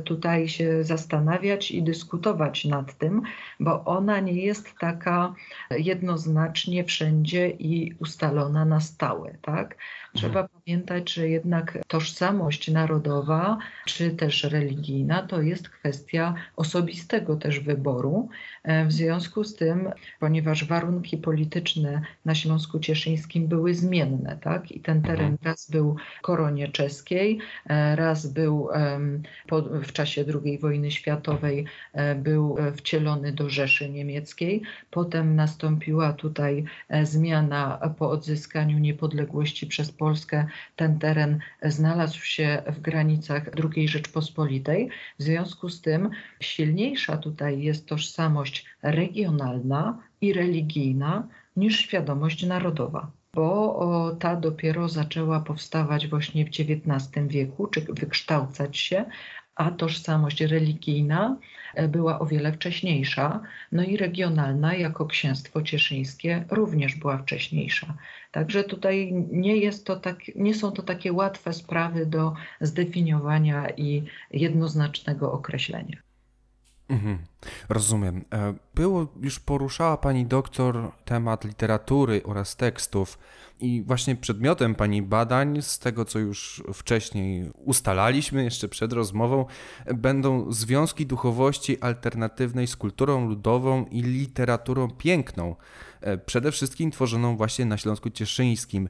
tutaj 0.04 0.48
się 0.48 0.84
zastanawiać 0.84 1.70
i 1.70 1.82
dyskutować 1.82 2.64
nad 2.64 2.98
tym, 2.98 3.22
bo 3.60 3.84
ona 3.84 4.20
nie 4.20 4.44
jest 4.44 4.78
taka 4.80 5.34
jednoznacznie 5.70 6.84
wszędzie 6.84 7.48
i 7.48 7.94
ustalona 7.98 8.64
na 8.64 8.80
stałe. 8.80 9.34
Tak? 9.42 9.76
Trzeba 10.14 10.40
mhm. 10.40 10.48
pamiętać, 10.48 11.12
że 11.12 11.28
jednak 11.28 11.78
tożsamość 11.88 12.70
narodowa 12.70 13.58
czy 13.84 14.10
też 14.10 14.44
religijna 14.44 15.22
to 15.22 15.42
jest 15.42 15.68
kwestia 15.68 16.34
osobistego 16.56 17.36
też 17.36 17.60
wyboru. 17.60 18.28
E, 18.62 18.86
w 18.86 18.92
związku 18.92 19.44
z 19.44 19.56
tym, 19.56 19.90
ponieważ 20.20 20.64
warunki 20.64 21.16
polityczne 21.16 22.02
na 22.24 22.34
Śląsku 22.34 22.78
Cieszyńskim 22.78 23.48
były 23.48 23.74
zmienne, 23.74 24.38
tak? 24.42 24.72
I 24.72 24.80
ten 24.80 25.02
teren 25.02 25.32
mhm. 25.32 25.38
Raz 25.54 25.70
był 25.70 25.96
koronie 26.22 26.68
czeskiej, 26.68 27.38
e, 27.66 27.96
raz 27.96 28.26
był 28.26 28.68
w 29.82 29.92
czasie 29.92 30.24
II 30.44 30.58
wojny 30.58 30.90
światowej 30.90 31.64
e, 31.92 32.14
był 32.14 32.56
wcielony 32.76 33.32
do 33.32 33.50
Rzeszy 33.50 33.90
Niemieckiej. 33.90 34.62
Potem 34.90 35.36
nastąpiła 35.36 36.12
tutaj 36.12 36.64
zmiana 37.02 37.94
po 37.98 38.10
odzyskaniu 38.10 38.78
niepodległości 38.78 39.66
przez 39.66 39.92
Polskę. 39.92 40.46
Ten 40.76 40.98
teren 40.98 41.38
znalazł 41.62 42.20
się 42.20 42.62
w 42.66 42.80
granicach 42.80 43.42
II 43.74 43.88
Rzeczpospolitej. 43.88 44.90
W 45.18 45.22
związku 45.22 45.68
z 45.68 45.80
tym 45.80 46.10
silniejsza 46.40 47.16
tutaj 47.16 47.62
jest 47.62 47.86
tożsamość 47.86 48.66
regionalna 48.82 49.98
i 50.20 50.32
religijna 50.32 51.28
niż 51.56 51.78
świadomość 51.78 52.46
narodowa 52.46 53.10
bo 53.34 54.16
ta 54.20 54.36
dopiero 54.36 54.88
zaczęła 54.88 55.40
powstawać 55.40 56.08
właśnie 56.08 56.44
w 56.44 56.48
XIX 56.48 57.28
wieku, 57.28 57.66
czy 57.66 57.80
wykształcać 57.80 58.78
się, 58.78 59.04
a 59.54 59.70
tożsamość 59.70 60.40
religijna 60.40 61.36
e, 61.74 61.88
była 61.88 62.18
o 62.18 62.26
wiele 62.26 62.52
wcześniejsza, 62.52 63.40
no 63.72 63.82
i 63.82 63.96
regionalna 63.96 64.74
jako 64.74 65.06
księstwo 65.06 65.62
cieszyńskie 65.62 66.44
również 66.50 66.96
była 66.96 67.18
wcześniejsza. 67.18 67.94
Także 68.32 68.64
tutaj 68.64 69.12
nie, 69.30 69.56
jest 69.56 69.86
to 69.86 69.96
tak, 69.96 70.18
nie 70.36 70.54
są 70.54 70.72
to 70.72 70.82
takie 70.82 71.12
łatwe 71.12 71.52
sprawy 71.52 72.06
do 72.06 72.34
zdefiniowania 72.60 73.70
i 73.70 74.04
jednoznacznego 74.30 75.32
określenia. 75.32 76.03
Mhm, 76.94 77.18
rozumiem. 77.68 78.24
E, 78.32 78.54
było 78.74 79.06
już 79.20 79.40
poruszała 79.40 79.96
pani 79.96 80.26
doktor 80.26 80.90
temat 81.04 81.44
literatury 81.44 82.22
oraz 82.24 82.56
tekstów 82.56 83.18
i 83.60 83.82
właśnie 83.82 84.16
przedmiotem 84.16 84.74
pani 84.74 85.02
badań, 85.02 85.62
z 85.62 85.78
tego 85.78 86.04
co 86.04 86.18
już 86.18 86.62
wcześniej 86.74 87.50
ustalaliśmy 87.54 88.44
jeszcze 88.44 88.68
przed 88.68 88.92
rozmową, 88.92 89.46
będą 89.94 90.52
związki 90.52 91.06
duchowości 91.06 91.80
alternatywnej 91.80 92.66
z 92.66 92.76
kulturą 92.76 93.28
ludową 93.28 93.84
i 93.84 94.02
literaturą 94.02 94.90
piękną, 94.90 95.56
e, 96.00 96.18
przede 96.18 96.52
wszystkim 96.52 96.90
tworzoną 96.90 97.36
właśnie 97.36 97.64
na 97.64 97.78
Śląsku 97.78 98.10
Cieszyńskim. 98.10 98.88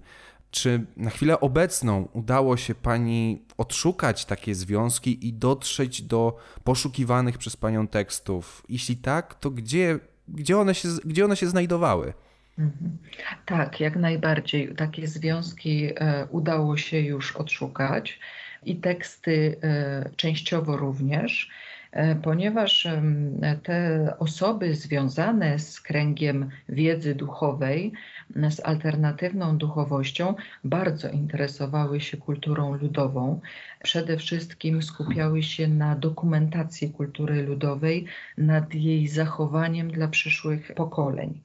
Czy 0.54 0.84
na 0.96 1.10
chwilę 1.10 1.40
obecną 1.40 2.08
udało 2.12 2.56
się 2.56 2.74
Pani 2.74 3.42
odszukać 3.58 4.24
takie 4.24 4.54
związki 4.54 5.28
i 5.28 5.32
dotrzeć 5.32 6.02
do 6.02 6.38
poszukiwanych 6.64 7.38
przez 7.38 7.56
Panią 7.56 7.88
tekstów? 7.88 8.62
Jeśli 8.68 8.96
tak, 8.96 9.34
to 9.34 9.50
gdzie, 9.50 9.98
gdzie, 10.28 10.58
one, 10.58 10.74
się, 10.74 10.88
gdzie 11.04 11.24
one 11.24 11.36
się 11.36 11.46
znajdowały? 11.46 12.12
Mhm. 12.58 12.98
Tak, 13.46 13.80
jak 13.80 13.96
najbardziej. 13.96 14.74
Takie 14.74 15.06
związki 15.06 15.90
e, 15.96 16.26
udało 16.30 16.76
się 16.76 17.00
już 17.00 17.36
odszukać 17.36 18.20
i 18.64 18.76
teksty 18.76 19.56
e, 19.62 20.10
częściowo 20.16 20.76
również. 20.76 21.50
E, 21.92 22.14
ponieważ 22.14 22.88
te 23.62 24.08
osoby 24.18 24.74
związane 24.74 25.58
z 25.58 25.80
kręgiem 25.80 26.50
wiedzy 26.68 27.14
duchowej, 27.14 27.92
z 28.50 28.60
alternatywną 28.60 29.58
duchowością, 29.58 30.34
bardzo 30.64 31.08
interesowały 31.08 32.00
się 32.00 32.16
kulturą 32.16 32.74
ludową. 32.74 33.40
Przede 33.82 34.16
wszystkim 34.16 34.82
skupiały 34.82 35.42
się 35.42 35.68
na 35.68 35.96
dokumentacji 35.96 36.90
kultury 36.90 37.42
ludowej, 37.42 38.06
nad 38.38 38.74
jej 38.74 39.08
zachowaniem 39.08 39.90
dla 39.90 40.08
przyszłych 40.08 40.72
pokoleń. 40.74 41.40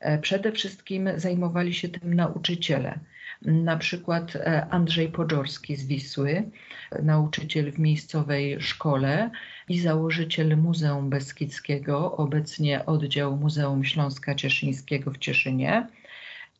E, 0.00 0.18
przede 0.18 0.52
wszystkim 0.52 1.08
zajmowali 1.16 1.74
się 1.74 1.88
tym 1.88 2.14
nauczyciele 2.14 2.98
na 3.44 3.76
przykład 3.76 4.36
e, 4.36 4.66
Andrzej 4.70 5.08
Podzorski 5.08 5.76
z 5.76 5.86
Wisły, 5.86 6.42
nauczyciel 7.02 7.72
w 7.72 7.78
miejscowej 7.78 8.60
szkole 8.60 9.30
i 9.68 9.80
założyciel 9.80 10.56
Muzeum 10.56 11.10
Beskidzkiego, 11.10 12.16
obecnie 12.16 12.86
oddział 12.86 13.36
Muzeum 13.36 13.84
Śląska 13.84 14.34
Cieszyńskiego 14.34 15.10
w 15.10 15.18
Cieszynie. 15.18 15.86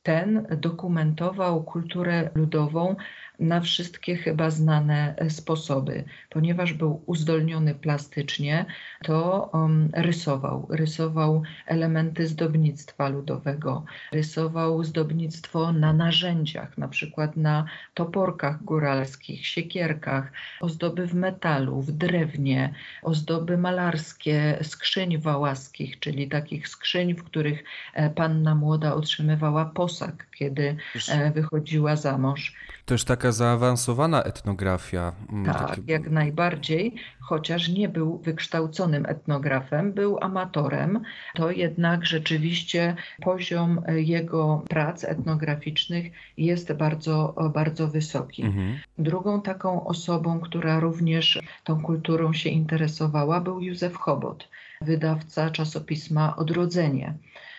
Ten 0.04 0.46
dokumentował 0.60 1.64
kulturę 1.64 2.30
ludową 2.34 2.96
na 3.38 3.60
wszystkie 3.60 4.16
chyba 4.16 4.50
znane 4.50 5.14
e, 5.16 5.30
sposoby. 5.30 6.04
Ponieważ 6.30 6.72
był 6.72 7.02
uzdolniony 7.06 7.74
plastycznie, 7.74 8.66
to 9.04 9.50
um, 9.52 9.90
rysował. 9.92 10.66
Rysował 10.70 11.42
elementy 11.66 12.26
zdobnictwa 12.26 13.08
ludowego, 13.08 13.84
rysował 14.12 14.84
zdobnictwo 14.84 15.72
na 15.72 15.92
narzędziach, 15.92 16.78
na 16.78 16.88
przykład 16.88 17.36
na 17.36 17.64
toporkach 17.94 18.64
góralskich, 18.64 19.46
siekierkach, 19.46 20.32
ozdoby 20.60 21.06
w 21.06 21.14
metalu, 21.14 21.80
w 21.82 21.92
drewnie, 21.92 22.74
ozdoby 23.02 23.58
malarskie 23.58 24.58
skrzyń 24.62 25.18
wałaskich, 25.18 25.98
czyli 25.98 26.28
takich 26.28 26.68
skrzyń, 26.68 27.14
w 27.14 27.24
których 27.24 27.64
e, 27.94 28.10
panna 28.10 28.54
młoda 28.54 28.94
otrzymywała 28.94 29.64
posag, 29.64 30.26
kiedy 30.36 30.76
e, 31.08 31.30
wychodziła 31.30 31.96
za 31.96 32.18
mąż. 32.18 32.54
Też 32.86 33.04
taka 33.24 33.32
zaawansowana 33.32 34.22
etnografia. 34.22 35.12
mm, 35.32 35.44
Tak, 35.44 35.68
takie- 35.70 35.92
jak 35.92 36.10
najbardziej, 36.10 36.94
chociaż 37.20 37.68
nie 37.68 37.88
był 37.88 38.18
wykształconym 38.18 39.06
etnografem, 39.06 39.92
był 39.92 40.18
amatorem, 40.20 41.00
to 41.34 41.50
jednak 41.50 42.06
rzeczywiście 42.06 42.96
poziom 43.22 43.80
jego 43.94 44.62
prac 44.68 45.04
etnograficznych 45.04 46.12
jest 46.36 46.72
bardzo, 46.72 47.34
bardzo 47.54 47.88
wysoki. 47.88 48.42
Mhm. 48.42 48.78
Drugą 48.98 49.42
taką 49.42 49.86
osobą, 49.86 50.40
która 50.40 50.80
również 50.80 51.40
tą 51.64 51.82
kulturą 51.82 52.32
się 52.32 52.50
interesowała, 52.50 53.40
był 53.40 53.60
Józef 53.60 53.96
Chobot, 53.96 54.48
wydawca 54.80 55.50
czasopisma 55.50 56.36
Odrodzenie. 56.36 57.14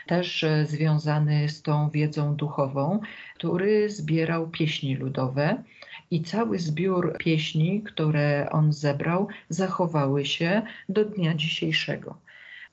Też 0.08 0.44
e, 0.44 0.66
związany 0.66 1.50
z 1.50 1.62
tą 1.62 1.90
wiedzą 1.90 2.36
duchową, 2.36 3.00
który 3.36 3.90
zbierał 3.90 4.50
pieśni 4.50 4.96
ludowe 4.96 5.64
i 6.12 6.22
cały 6.22 6.60
zbiór 6.60 7.18
pieśni, 7.18 7.82
które 7.82 8.50
on 8.52 8.74
zebrał, 8.74 9.28
zachowały 9.50 10.26
się 10.26 10.62
do 10.90 11.06
dnia 11.06 11.36
dzisiejszego. 11.36 12.18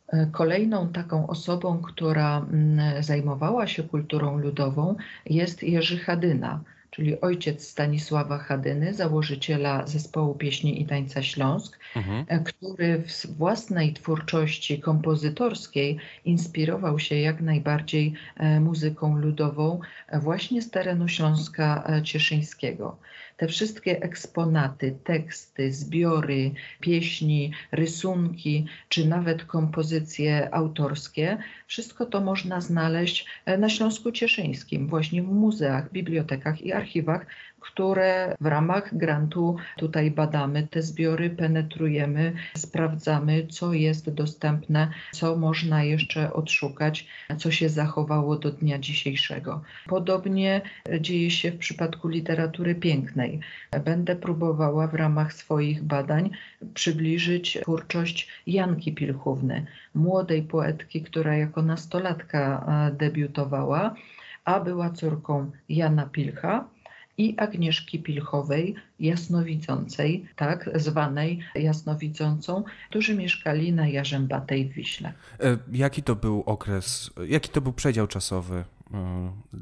E, 0.09 0.27
Kolejną 0.33 0.89
taką 0.89 1.27
osobą, 1.27 1.83
która 1.83 2.39
mm, 2.39 3.03
zajmowała 3.03 3.67
się 3.67 3.83
kulturą 3.83 4.39
ludową, 4.39 4.97
jest 5.27 5.63
Jerzy 5.63 5.99
Chadyna, 5.99 6.61
czyli 6.93 7.21
ojciec 7.21 7.69
Stanisława 7.69 8.39
Chadyny, 8.39 8.95
założyciela 8.95 9.87
zespołu 9.87 10.35
pieśni 10.35 10.83
i 10.83 10.87
tańca 10.87 11.23
Śląsk, 11.23 11.79
Mhm. 11.97 12.25
e, 12.29 12.41
który 12.41 12.99
w 12.99 13.27
własnej 13.37 13.93
twórczości 13.93 14.81
kompozytorskiej 14.81 15.99
inspirował 16.25 16.99
się 16.99 17.17
jak 17.17 17.41
najbardziej 17.41 18.13
e, 18.37 18.61
muzyką 18.61 19.17
ludową 19.19 19.81
e, 20.09 20.21
właśnie 20.21 20.63
z 20.63 20.71
terenu 20.71 21.09
Śląska 21.09 21.91
Cieszyńskiego. 22.05 22.97
Te 23.37 23.49
wszystkie 23.49 24.03
eksponaty, 24.03 24.97
teksty, 25.05 25.73
zbiory, 25.73 26.51
pieśni, 26.81 27.53
rysunki, 27.73 28.67
czy 28.89 29.09
nawet 29.09 29.45
kompozycje 29.45 30.55
autorskie, 30.55 31.39
wszystko 31.73 32.07
to 32.07 32.21
można 32.21 32.61
znaleźć 32.61 33.27
e, 33.47 33.59
na 33.59 33.69
Śląsku 33.69 34.13
Cieszyńskim, 34.13 34.89
właśnie 34.89 35.23
w 35.23 35.29
muzeach, 35.29 35.93
bibliotekach 35.93 36.63
i 36.63 36.73
archiwach, 36.73 37.27
które 37.63 38.37
w 38.41 38.47
ramach 38.47 38.97
grantu 38.97 39.57
tutaj 39.77 40.11
badamy 40.11 40.67
te 40.71 40.83
zbiory, 40.83 41.31
penetrujemy, 41.31 42.33
sprawdzamy, 42.57 43.47
co 43.47 43.73
jest 43.73 44.11
dostępne, 44.11 44.89
co 45.13 45.37
można 45.37 45.83
jeszcze 45.83 46.33
odszukać, 46.33 47.07
co 47.39 47.51
się 47.51 47.69
zachowało 47.69 48.37
do 48.37 48.51
dnia 48.51 48.79
dzisiejszego. 48.79 49.63
Podobnie 49.87 50.61
dzieje 51.01 51.31
się 51.31 51.51
w 51.51 51.59
przypadku 51.59 52.09
literatury 52.09 52.75
pięknej. 52.75 53.41
Będę 53.85 54.17
próbowała 54.17 54.87
w 54.87 54.95
ramach 54.95 55.33
swoich 55.33 55.83
badań 55.83 56.31
przybliżyć 56.75 57.59
twórczość 57.63 58.29
Janki 58.47 58.93
Pilchówny, 58.93 59.67
młodej 59.95 60.43
poetki, 60.43 61.03
która 61.03 61.37
jako 61.37 61.62
nastolatka 61.63 62.67
e, 62.91 62.97
debiutowała, 62.97 63.95
a 64.45 64.61
była 64.61 64.91
córką 64.91 65.51
Jana 65.69 66.07
Pilcha 66.07 66.69
i 67.19 67.35
Agnieszki 67.39 67.99
Pilchowej, 67.99 68.75
jasnowidzącej, 69.01 70.27
tak 70.37 70.71
zwanej 70.75 71.41
jasnowidzącą, 71.55 72.65
którzy 72.91 73.15
mieszkali 73.15 73.73
na 73.73 73.89
Jarzębatej 73.89 74.69
w 74.69 74.73
Wiśle. 74.73 75.13
E, 75.41 75.59
Jaki 75.73 76.03
to 76.03 76.17
był 76.17 76.43
okres, 76.47 77.11
jaki 77.29 77.49
to 77.49 77.61
był 77.61 77.73
przedział 77.73 78.07
czasowy 78.07 78.65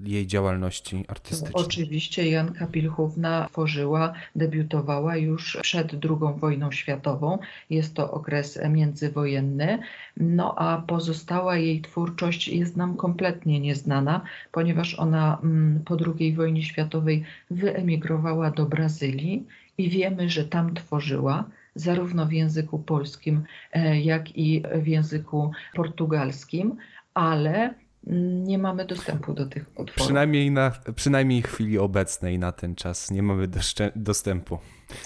jej 0.03 0.27
działalności 0.27 1.05
artystycznej? 1.09 1.53
Oczywiście 1.55 2.31
Janka 2.31 2.67
Pilchówna 2.67 3.47
tworzyła, 3.51 4.13
debiutowała 4.37 5.17
już 5.17 5.59
przed 5.63 5.93
II 5.93 6.39
wojną 6.39 6.73
światową. 6.73 7.39
Jest 7.71 7.95
to 7.95 8.11
okres 8.11 8.59
międzywojenny. 8.71 9.79
No 10.17 10.55
a 10.59 10.83
pozostała 10.83 11.57
jej 11.57 11.81
twórczość 11.81 12.49
jest 12.49 12.77
nam 12.77 12.97
kompletnie 12.97 13.61
nieznana, 13.61 14.21
ponieważ 14.53 14.95
ona 14.95 15.39
mm, 15.43 15.85
po 15.85 15.97
II 16.19 16.35
wojnie 16.35 16.63
światowej 16.63 17.25
wyemigrowała 17.51 18.51
do 18.51 18.67
Brazylii 18.67 19.47
i 19.79 19.89
wiemy, 19.89 20.31
że 20.31 20.45
tam 20.45 20.75
tworzyła 20.75 21.45
zarówno 21.75 22.27
w 22.27 22.33
języku 22.33 22.79
polskim, 22.79 23.43
e, 23.73 24.01
jak 24.01 24.37
i 24.37 24.63
w 24.75 24.87
języku 24.87 25.53
portugalskim, 25.75 26.77
ale 27.15 27.75
nie 28.07 28.59
mamy 28.59 28.85
dostępu 28.85 29.33
do 29.33 29.47
tych 29.47 29.69
utworów. 29.69 29.95
Przynajmniej, 29.95 30.51
na, 30.51 30.73
przynajmniej 30.95 31.43
w 31.43 31.47
chwili 31.47 31.79
obecnej 31.79 32.39
na 32.39 32.53
ten 32.53 32.75
czas 32.75 33.11
nie 33.11 33.23
mamy 33.23 33.49
dostępu. 33.97 34.59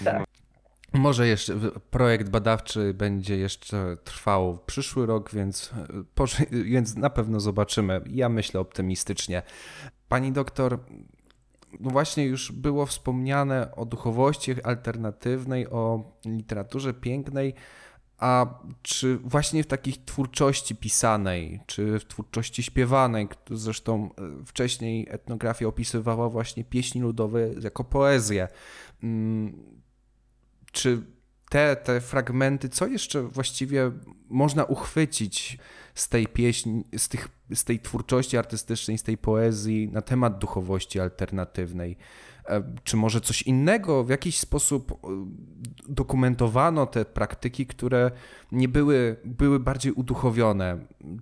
Tak. 0.05 0.25
Może 0.93 1.29
jeszcze 1.29 1.55
projekt 1.91 2.29
badawczy 2.29 2.95
będzie 2.95 3.37
jeszcze 3.37 3.97
trwał 4.05 4.59
przyszły 4.67 5.07
rok, 5.07 5.31
więc, 5.33 5.73
e, 6.51 6.63
więc 6.65 6.97
na 6.97 7.11
pewno 7.11 7.41
zobaczymy. 7.41 8.01
Ja 8.11 8.29
myślę 8.29 8.61
optymistycznie. 8.61 9.43
Pani 10.09 10.33
doktor, 10.33 10.79
no 11.81 11.91
właśnie 11.91 12.25
już 12.25 12.53
było 12.53 12.87
wspomniane 12.87 13.75
o 13.77 13.85
duchowości 13.85 14.63
alternatywnej, 14.63 15.71
o 15.71 16.13
literaturze 16.27 16.95
pięknej. 16.95 17.55
A 18.25 18.47
czy 18.83 19.19
właśnie 19.19 19.65
w 19.65 19.67
takiej 19.67 19.95
twórczości 20.07 20.77
pisanej, 20.77 21.61
czy 21.67 21.99
w 21.99 22.05
twórczości 22.05 22.63
śpiewanej, 22.63 23.29
zresztą 23.51 24.11
e, 24.41 24.45
wcześniej 24.45 25.07
etnografia 25.11 25.67
opisywała 25.67 26.29
właśnie 26.29 26.65
pieśni 26.65 27.01
ludowe 27.01 27.49
jako 27.61 27.85
poezję, 27.85 28.49
mm, 29.03 29.53
czy 30.73 31.03
te, 31.51 31.77
te 31.77 32.01
fragmenty, 32.01 32.69
co 32.69 32.87
jeszcze 32.87 33.23
właściwie 33.23 33.91
można 34.29 34.65
uchwycić 34.65 35.59
z 35.95 36.09
tej 36.09 36.27
pieśni, 36.27 36.85
z, 36.97 37.09
tych, 37.09 37.29
z 37.55 37.65
tej 37.65 37.81
twórczości 37.81 38.37
artystycznej, 38.37 38.99
z 38.99 39.03
tej 39.03 39.19
poezji 39.19 39.89
na 39.93 40.03
temat 40.03 40.39
duchowości 40.39 41.01
alternatywnej? 41.01 41.97
E, 42.49 42.63
Czy 42.85 42.97
może 42.97 43.21
coś 43.21 43.43
innego, 43.43 44.05
w 44.05 44.09
jakiś 44.09 44.39
sposób 44.39 44.93
e, 44.93 44.97
dokumentowano 45.89 46.87
te 46.87 47.05
praktyki, 47.05 47.67
które 47.67 48.11
nie 48.53 48.69
były, 48.69 49.17
były 49.25 49.61
bardziej 49.61 49.93
uduchowione? 49.93 50.79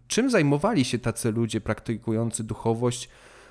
Czym 0.07 0.31
zajmowali 0.31 0.85
się 0.85 0.99
tacy 0.99 1.33
ludzie 1.33 1.61
praktykujący 1.61 2.45
duchowość 2.45 3.09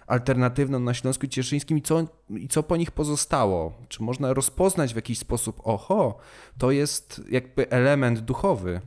alternatywną 0.07 0.79
na 0.79 0.93
Śląsku 0.93 1.27
Cieszyńskim 1.27 1.77
i 1.77 1.81
co, 1.81 2.07
i 2.29 2.47
co 2.47 2.63
po 2.63 2.77
nich 2.77 2.91
pozostało? 2.91 3.73
Czy 3.87 4.03
można 4.03 4.33
rozpoznać 4.33 4.93
w 4.93 4.95
jakiś 4.95 5.19
sposób, 5.19 5.61
oho, 5.63 6.17
to 6.57 6.71
jest 6.71 7.21
jakby 7.29 7.69
element 7.69 8.19
duchowy? 8.19 8.81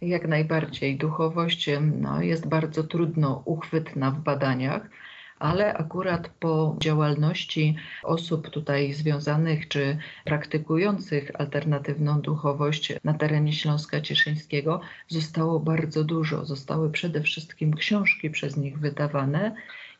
Jak 0.00 0.28
najbardziej. 0.28 0.96
Duchowość 0.96 1.70
no, 2.00 2.22
jest 2.22 2.46
bardzo 2.46 2.84
trudno 2.84 3.42
uchwytna 3.44 4.10
w 4.10 4.20
badaniach, 4.20 4.90
ale 5.38 5.74
akurat 5.74 6.28
po 6.28 6.76
działalności 6.80 7.76
osób 8.02 8.50
tutaj 8.50 8.92
związanych 8.92 9.68
czy 9.68 9.98
praktykujących 10.24 11.30
alternatywną 11.40 12.20
duchowość 12.20 12.92
na 13.04 13.14
terenie 13.14 13.52
Śląska 13.52 14.00
Cieszyńskiego 14.00 14.80
zostało 15.08 15.60
bardzo 15.60 16.04
dużo. 16.04 16.44
Zostały 16.44 16.90
przede 16.90 17.22
wszystkim 17.22 17.74
książki 17.74 18.30
przez 18.30 18.56
nich 18.56 18.78
wydawane 18.78 19.54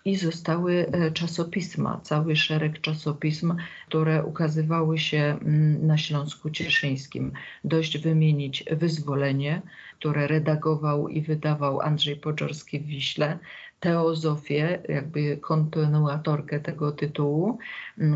i 0.05 0.17
zostały 0.17 0.87
e, 0.93 1.11
czasopisma, 1.11 2.01
cały 2.03 2.37
szereg 2.37 2.81
czasopism, 2.81 3.57
które 3.89 4.25
ukazywały 4.25 4.99
się 4.99 5.19
mm, 5.19 5.87
na 5.87 5.99
Śląsku 5.99 6.51
Cieszyńskim. 6.51 7.33
Dość 7.65 7.99
wymienić 7.99 8.65
Wyzwolenie, 8.71 9.63
które 9.99 10.27
redagował 10.27 11.09
i 11.09 11.23
wydawał 11.23 11.81
Andrzej 11.81 12.17
Poczorski 12.17 12.81
w 12.81 12.87
Wiśle. 12.87 13.39
teozofię, 13.81 14.79
jakby 14.89 15.37
kontynuatorkę 15.37 16.61
tego 16.61 16.93
tytułu, 16.93 17.59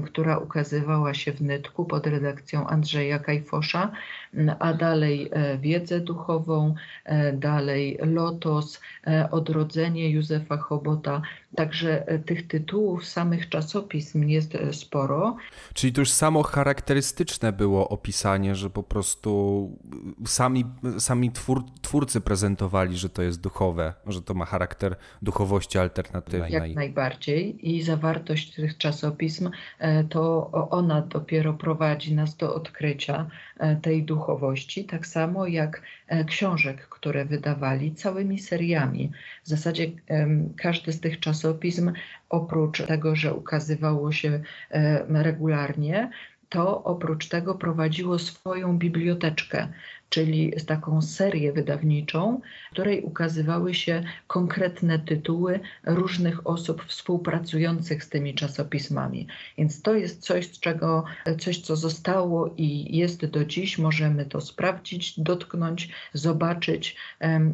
która 0.04 0.38
ukazywała 0.38 1.14
się 1.14 1.32
w 1.32 1.40
Nytku 1.40 1.84
pod 1.84 2.06
redakcją 2.06 2.66
Andrzeja 2.66 3.18
Kajfosza, 3.18 3.92
a 4.58 4.74
dalej 4.74 5.28
e, 5.32 5.58
wiedzę 5.58 6.00
duchową, 6.00 6.74
e, 7.04 7.32
dalej 7.32 7.98
Lotos, 8.00 8.80
e, 9.06 9.30
Odrodzenie 9.30 10.10
Józefa 10.10 10.56
Chobota. 10.56 11.22
Także 11.56 12.04
tych 12.26 12.48
tytułów 12.48 13.06
samych 13.06 13.48
czasopism 13.48 14.28
jest 14.28 14.58
sporo. 14.72 15.36
Czyli 15.74 15.92
to 15.92 16.00
już 16.00 16.10
samo 16.10 16.42
charakterystyczne 16.42 17.52
było 17.52 17.88
opisanie, 17.88 18.54
że 18.54 18.70
po 18.70 18.82
prostu 18.82 19.70
sami, 20.26 20.64
sami 20.98 21.32
twór, 21.32 21.64
twórcy 21.80 22.20
prezentowali, 22.20 22.96
że 22.96 23.08
to 23.08 23.22
jest 23.22 23.40
duchowe, 23.40 23.94
że 24.06 24.22
to 24.22 24.34
ma 24.34 24.44
charakter 24.44 24.96
duchowości 25.22 25.78
alternatywnej. 25.78 26.52
Jak 26.52 26.74
najbardziej 26.74 27.70
i 27.70 27.82
zawartość 27.82 28.54
tych 28.54 28.78
czasopism 28.78 29.50
e, 29.78 30.04
to 30.04 30.50
ona 30.70 31.02
dopiero 31.02 31.52
prowadzi 31.54 32.14
nas 32.14 32.36
do 32.36 32.54
odkrycia 32.54 33.26
e, 33.58 33.76
tej 33.76 34.02
duchowości, 34.02 34.84
tak 34.84 35.06
samo 35.06 35.46
jak 35.46 35.82
e, 36.08 36.24
książek, 36.24 36.88
które 36.88 37.24
wydawali 37.24 37.94
całymi 37.94 38.38
seriami. 38.38 39.12
W 39.44 39.48
zasadzie 39.48 39.90
każdy 40.56 40.92
z 40.92 41.00
tych 41.00 41.20
czasopism, 41.20 41.92
oprócz 42.28 42.86
tego, 42.86 43.16
że 43.16 43.34
ukazywało 43.34 44.12
się 44.12 44.40
regularnie, 45.08 46.10
to 46.48 46.84
oprócz 46.84 47.28
tego 47.28 47.54
prowadziło 47.54 48.18
swoją 48.18 48.78
biblioteczkę, 48.78 49.68
czyli 50.12 50.52
taką 50.66 51.02
serię 51.02 51.52
wydawniczą, 51.52 52.40
w 52.68 52.72
której 52.72 53.02
ukazywały 53.02 53.74
się 53.74 54.02
konkretne 54.26 54.98
tytuły 54.98 55.60
różnych 55.84 56.46
osób 56.46 56.84
współpracujących 56.84 58.04
z 58.04 58.08
tymi 58.08 58.34
czasopismami. 58.34 59.26
Więc 59.58 59.82
to 59.82 59.94
jest 59.94 60.22
coś, 60.22 60.46
z 60.46 60.60
czego, 60.60 61.04
coś, 61.40 61.60
co 61.60 61.76
zostało 61.76 62.54
i 62.56 62.96
jest 62.96 63.26
do 63.26 63.44
dziś. 63.44 63.78
Możemy 63.78 64.26
to 64.26 64.40
sprawdzić, 64.40 65.20
dotknąć, 65.20 65.88
zobaczyć. 66.12 66.96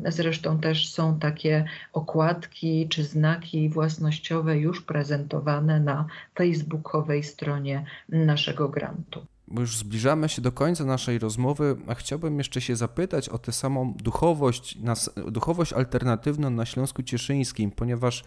Zresztą 0.08 0.60
też 0.60 0.92
są 0.92 1.18
takie 1.18 1.64
okładki 1.92 2.88
czy 2.88 3.04
znaki 3.04 3.68
własnościowe 3.68 4.58
już 4.58 4.82
prezentowane 4.82 5.80
na 5.80 6.06
facebookowej 6.34 7.22
stronie 7.22 7.84
naszego 8.08 8.68
grantu. 8.68 9.26
Bo 9.50 9.60
już 9.60 9.76
zbliżamy 9.76 10.28
się 10.28 10.42
do 10.42 10.52
końca 10.52 10.84
naszej 10.84 11.18
rozmowy, 11.18 11.76
a 11.86 11.94
chciałbym 11.94 12.38
jeszcze 12.38 12.60
się 12.60 12.76
zapytać 12.76 13.28
o 13.28 13.38
tę 13.38 13.52
samą 13.52 13.94
duchowość, 13.94 14.78
duchowość 15.26 15.72
alternatywną 15.72 16.50
na 16.50 16.66
Śląsku 16.66 17.02
Cieszyńskim, 17.02 17.70
ponieważ 17.70 18.24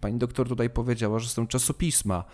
pani 0.00 0.18
doktor 0.18 0.48
tutaj 0.48 0.70
powiedziała, 0.70 1.18
że 1.18 1.28
są 1.28 1.46
czasopisma. 1.46 2.24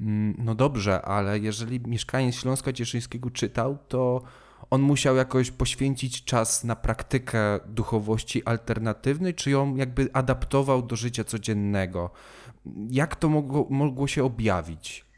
Mm, 0.00 0.34
No 0.38 0.54
dobrze, 0.54 1.02
ale 1.02 1.38
jeżeli 1.38 1.80
mieszkaniec 1.80 2.34
Śląska 2.34 2.72
Cieszyńskiego 2.72 3.30
czytał, 3.30 3.78
to 3.88 4.22
on 4.70 4.82
musiał 4.82 5.16
jakoś 5.16 5.50
poświęcić 5.50 6.24
czas 6.24 6.64
na 6.64 6.76
praktykę 6.76 7.60
duchowości 7.66 8.44
alternatywnej, 8.44 9.34
czy 9.34 9.50
ją 9.50 9.76
jakby 9.76 10.08
adaptował 10.12 10.82
do 10.82 10.96
życia 10.96 11.24
codziennego? 11.24 12.10
Jak 12.90 13.16
to 13.16 13.28
mogło, 13.28 13.66
mogło 13.70 14.06
się 14.06 14.24
objawić? 14.24 15.09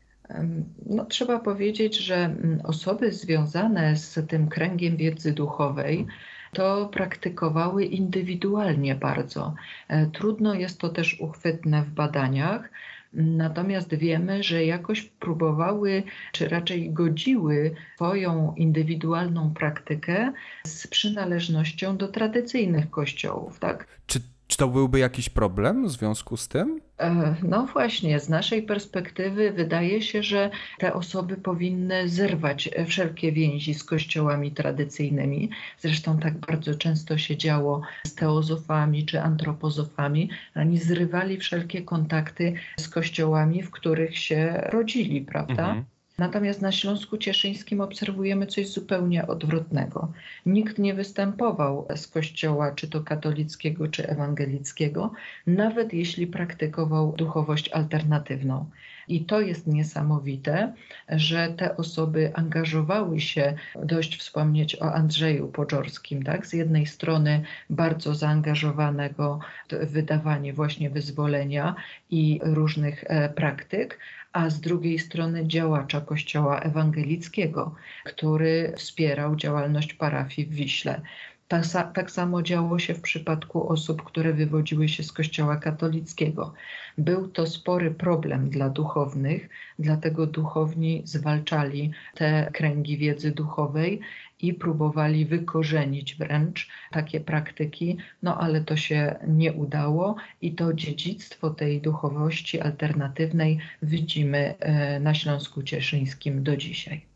No, 0.87 1.05
trzeba 1.05 1.39
powiedzieć, 1.39 1.99
że 1.99 2.17
mm, 2.17 2.61
osoby 2.65 3.13
związane 3.13 3.97
z 3.97 4.27
tym 4.29 4.49
kręgiem 4.49 4.97
wiedzy 4.97 5.33
duchowej 5.33 6.07
to 6.53 6.87
praktykowały 6.93 7.85
indywidualnie 7.85 8.95
bardzo. 8.95 9.55
E, 9.89 10.07
Trudno 10.07 10.55
jest 10.55 10.81
to 10.81 10.89
też 10.89 11.21
uchwytne 11.21 11.83
w 11.83 11.91
badaniach. 11.91 12.71
Natomiast 13.13 13.95
wiemy, 13.95 14.43
że 14.43 14.65
jakoś 14.65 15.03
próbowały, 15.03 16.03
czy 16.33 16.49
raczej 16.49 16.91
godziły 16.91 17.75
swoją 17.95 18.55
indywidualną 18.57 19.55
praktykę 19.55 20.33
z 20.67 20.87
przynależnością 20.87 21.97
do 21.97 22.09
tradycyjnych 22.09 22.91
kościołów, 22.91 23.59
tak? 23.59 23.87
Czy, 24.07 24.21
czy 24.53 24.59
to 24.59 24.69
byłby 24.69 24.99
jakiś 24.99 25.29
problem 25.29 25.87
w 25.87 25.91
związku 25.91 26.37
z 26.37 26.49
tym? 26.49 26.81
E, 26.99 27.35
No 27.43 27.67
właśnie, 27.67 28.21
z 28.21 28.29
naszej 28.29 28.63
perspektywy 28.63 29.53
wydaje 29.53 30.03
się, 30.03 30.23
że 30.23 30.51
te 30.79 30.95
osoby 30.95 31.37
powinny 31.37 32.09
zerwać 32.09 32.71
wszelkie 32.87 33.33
więzi 33.33 33.75
z 33.75 33.85
kościołami 33.85 34.53
tradycyjnymi. 34.53 35.51
Zresztą 35.79 36.19
tak 36.19 36.39
bardzo 36.39 36.75
często 36.75 37.19
się 37.19 37.37
działo 37.37 37.83
z 38.07 38.15
teozofami 38.15 39.07
czy 39.07 39.23
antropozofami. 39.23 40.31
Oni 40.57 40.79
zrywali 40.79 41.39
wszelkie 41.39 41.83
kontakty 41.83 42.55
z 42.77 42.89
kościołami, 42.89 43.63
w 43.63 43.71
których 43.71 44.19
się 44.19 44.61
rodzili, 44.73 45.21
prawda? 45.21 45.67
Mhm. 45.67 45.85
Natomiast 46.19 46.63
na 46.63 46.73
Śląsku 46.73 47.19
Cieszyńskim 47.19 47.81
obserwujemy 47.81 48.47
coś 48.47 48.69
zupełnie 48.69 49.27
odwrotnego. 49.27 50.13
Nikt 50.47 50.79
nie 50.79 50.95
występował 50.95 51.87
z 51.97 52.07
kościoła, 52.07 52.73
czy 52.75 52.89
to 52.89 53.01
katolickiego, 53.01 53.89
czy 53.89 54.09
ewangelickiego, 54.09 55.13
nawet 55.47 55.93
jeśli 55.93 56.27
praktykował 56.27 57.13
duchowość 57.13 57.69
alternatywną. 57.69 58.67
I 59.09 59.25
to 59.25 59.41
jest 59.41 59.67
niesamowite, 59.67 60.73
że 61.09 61.55
te 61.57 61.77
osoby 61.77 62.31
angażowały 62.35 63.21
się, 63.21 63.55
dość 63.85 64.19
wspomnieć 64.19 64.77
o 64.83 64.95
Andrzeju 64.95 65.49
Podżorskim, 65.49 66.23
tak? 66.23 66.47
z 66.47 66.53
jednej 66.53 66.87
strony 66.87 67.43
bardzo 67.71 68.15
zaangażowanego 68.15 69.41
w 69.71 69.91
wydawanie 69.91 70.53
właśnie 70.53 70.91
wyzwolenia 70.91 71.75
i 72.11 72.41
różnych 72.43 73.05
e, 73.07 73.29
praktyk, 73.29 73.99
a 74.33 74.51
z 74.51 74.61
drugiej 74.61 74.99
strony 74.99 75.47
działacza 75.47 76.01
Kościoła 76.01 76.61
Ewangelickiego, 76.61 77.75
który 78.05 78.73
wspierał 78.77 79.37
działalność 79.37 79.95
parafii 79.95 80.49
w 80.49 80.55
Wiśle. 80.55 81.01
Tak, 81.49 81.65
tak 81.95 82.11
samo 82.11 82.43
działo 82.43 82.79
się 82.79 82.95
w 82.95 83.01
przypadku 83.01 83.69
osób, 83.69 84.03
które 84.03 84.33
wywodziły 84.33 84.89
się 84.89 85.03
z 85.03 85.13
Kościoła 85.13 85.57
katolickiego. 85.57 86.53
Był 86.99 87.29
to 87.29 87.47
spory 87.47 87.91
problem 87.91 88.51
dla 88.51 88.71
duchownych, 88.71 89.49
dlatego 89.79 90.27
duchowni 90.27 91.03
zwalczali 91.05 91.91
te 92.15 92.51
kręgi 92.53 92.99
wiedzy 92.99 93.31
duchowej 93.31 94.01
i 94.43 94.55
próbowali 94.55 95.27
wykorzenić 95.27 96.15
wręcz 96.15 96.69
takie 96.91 97.21
praktyki, 97.21 97.97
no 98.23 98.39
ale 98.39 98.61
to 98.61 98.77
się 98.77 99.15
nie 99.29 99.53
udało 99.53 100.17
i 100.41 100.55
to 100.55 100.75
dziedzictwo 100.75 101.51
tej 101.51 101.81
duchowości 101.81 102.61
alternatywnej 102.61 103.59
widzimy 103.83 104.55
e, 104.59 105.01
na 105.01 105.15
Śląsku 105.15 105.63
Cieszyńskim 105.63 106.43
do 106.43 106.57
dzisiaj. 106.57 107.07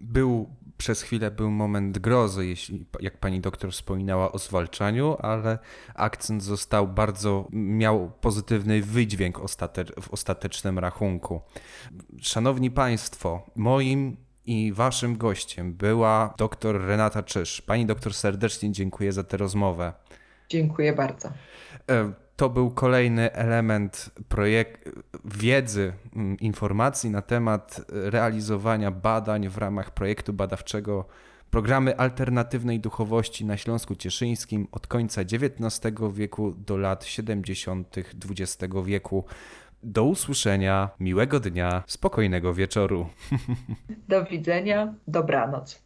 Był 0.00 0.48
przez 0.78 1.02
chwilę 1.02 1.30
był 1.30 1.50
moment 1.50 1.98
grozy, 1.98 2.46
jeśli, 2.46 2.86
jak 3.00 3.18
pani 3.18 3.40
doktor 3.40 3.72
wspominała 3.72 4.32
o 4.32 4.38
zwalczaniu, 4.38 5.16
ale 5.18 5.58
akcent 5.94 6.42
został 6.42 6.88
bardzo, 6.88 7.48
miał 7.52 8.12
pozytywny 8.20 8.82
wydźwięk 8.82 9.38
ostate, 9.38 9.84
w 10.00 10.10
ostatecznym 10.10 10.78
rachunku. 10.78 11.40
Szanowni 12.20 12.70
Państwo, 12.70 13.46
moim 13.56 14.16
i 14.48 14.72
waszym 14.72 15.16
gościem 15.16 15.72
była 15.74 16.34
doktor 16.38 16.80
Renata 16.86 17.22
Czysz. 17.22 17.60
Pani 17.62 17.86
doktor 17.86 18.14
serdecznie 18.14 18.72
dziękuję 18.72 19.12
za 19.12 19.24
tę 19.24 19.36
rozmowę. 19.36 19.92
Dziękuję 20.48 20.92
bardzo. 20.92 21.28
E, 21.90 22.12
To 22.36 22.50
był 22.50 22.70
kolejny 22.70 23.32
element 23.32 24.10
projek- 24.28 24.78
wiedzy, 25.24 25.92
mm, 26.16 26.36
informacji 26.38 27.10
na 27.10 27.22
temat 27.22 27.80
realizowania 27.88 28.90
badań 28.90 29.48
w 29.48 29.58
ramach 29.58 29.90
projektu 29.90 30.32
badawczego 30.32 31.04
Programy 31.50 31.96
Alternatywnej 31.96 32.80
Duchowości 32.80 33.44
na 33.44 33.56
Śląsku 33.56 33.94
Cieszyńskim 33.94 34.68
od 34.72 34.86
końca 34.86 35.20
XIX 35.22 36.12
wieku 36.12 36.52
do 36.52 36.76
lat 36.76 37.04
70. 37.04 38.14
XX 38.30 38.74
wieku. 38.84 39.24
Do 39.82 40.04
usłyszenia, 40.04 40.90
miłego 41.00 41.40
dnia, 41.40 41.82
spokojnego 41.86 42.54
wieczoru. 42.54 43.08
Do 44.08 44.24
widzenia, 44.24 44.94
dobranoc. 45.08 45.76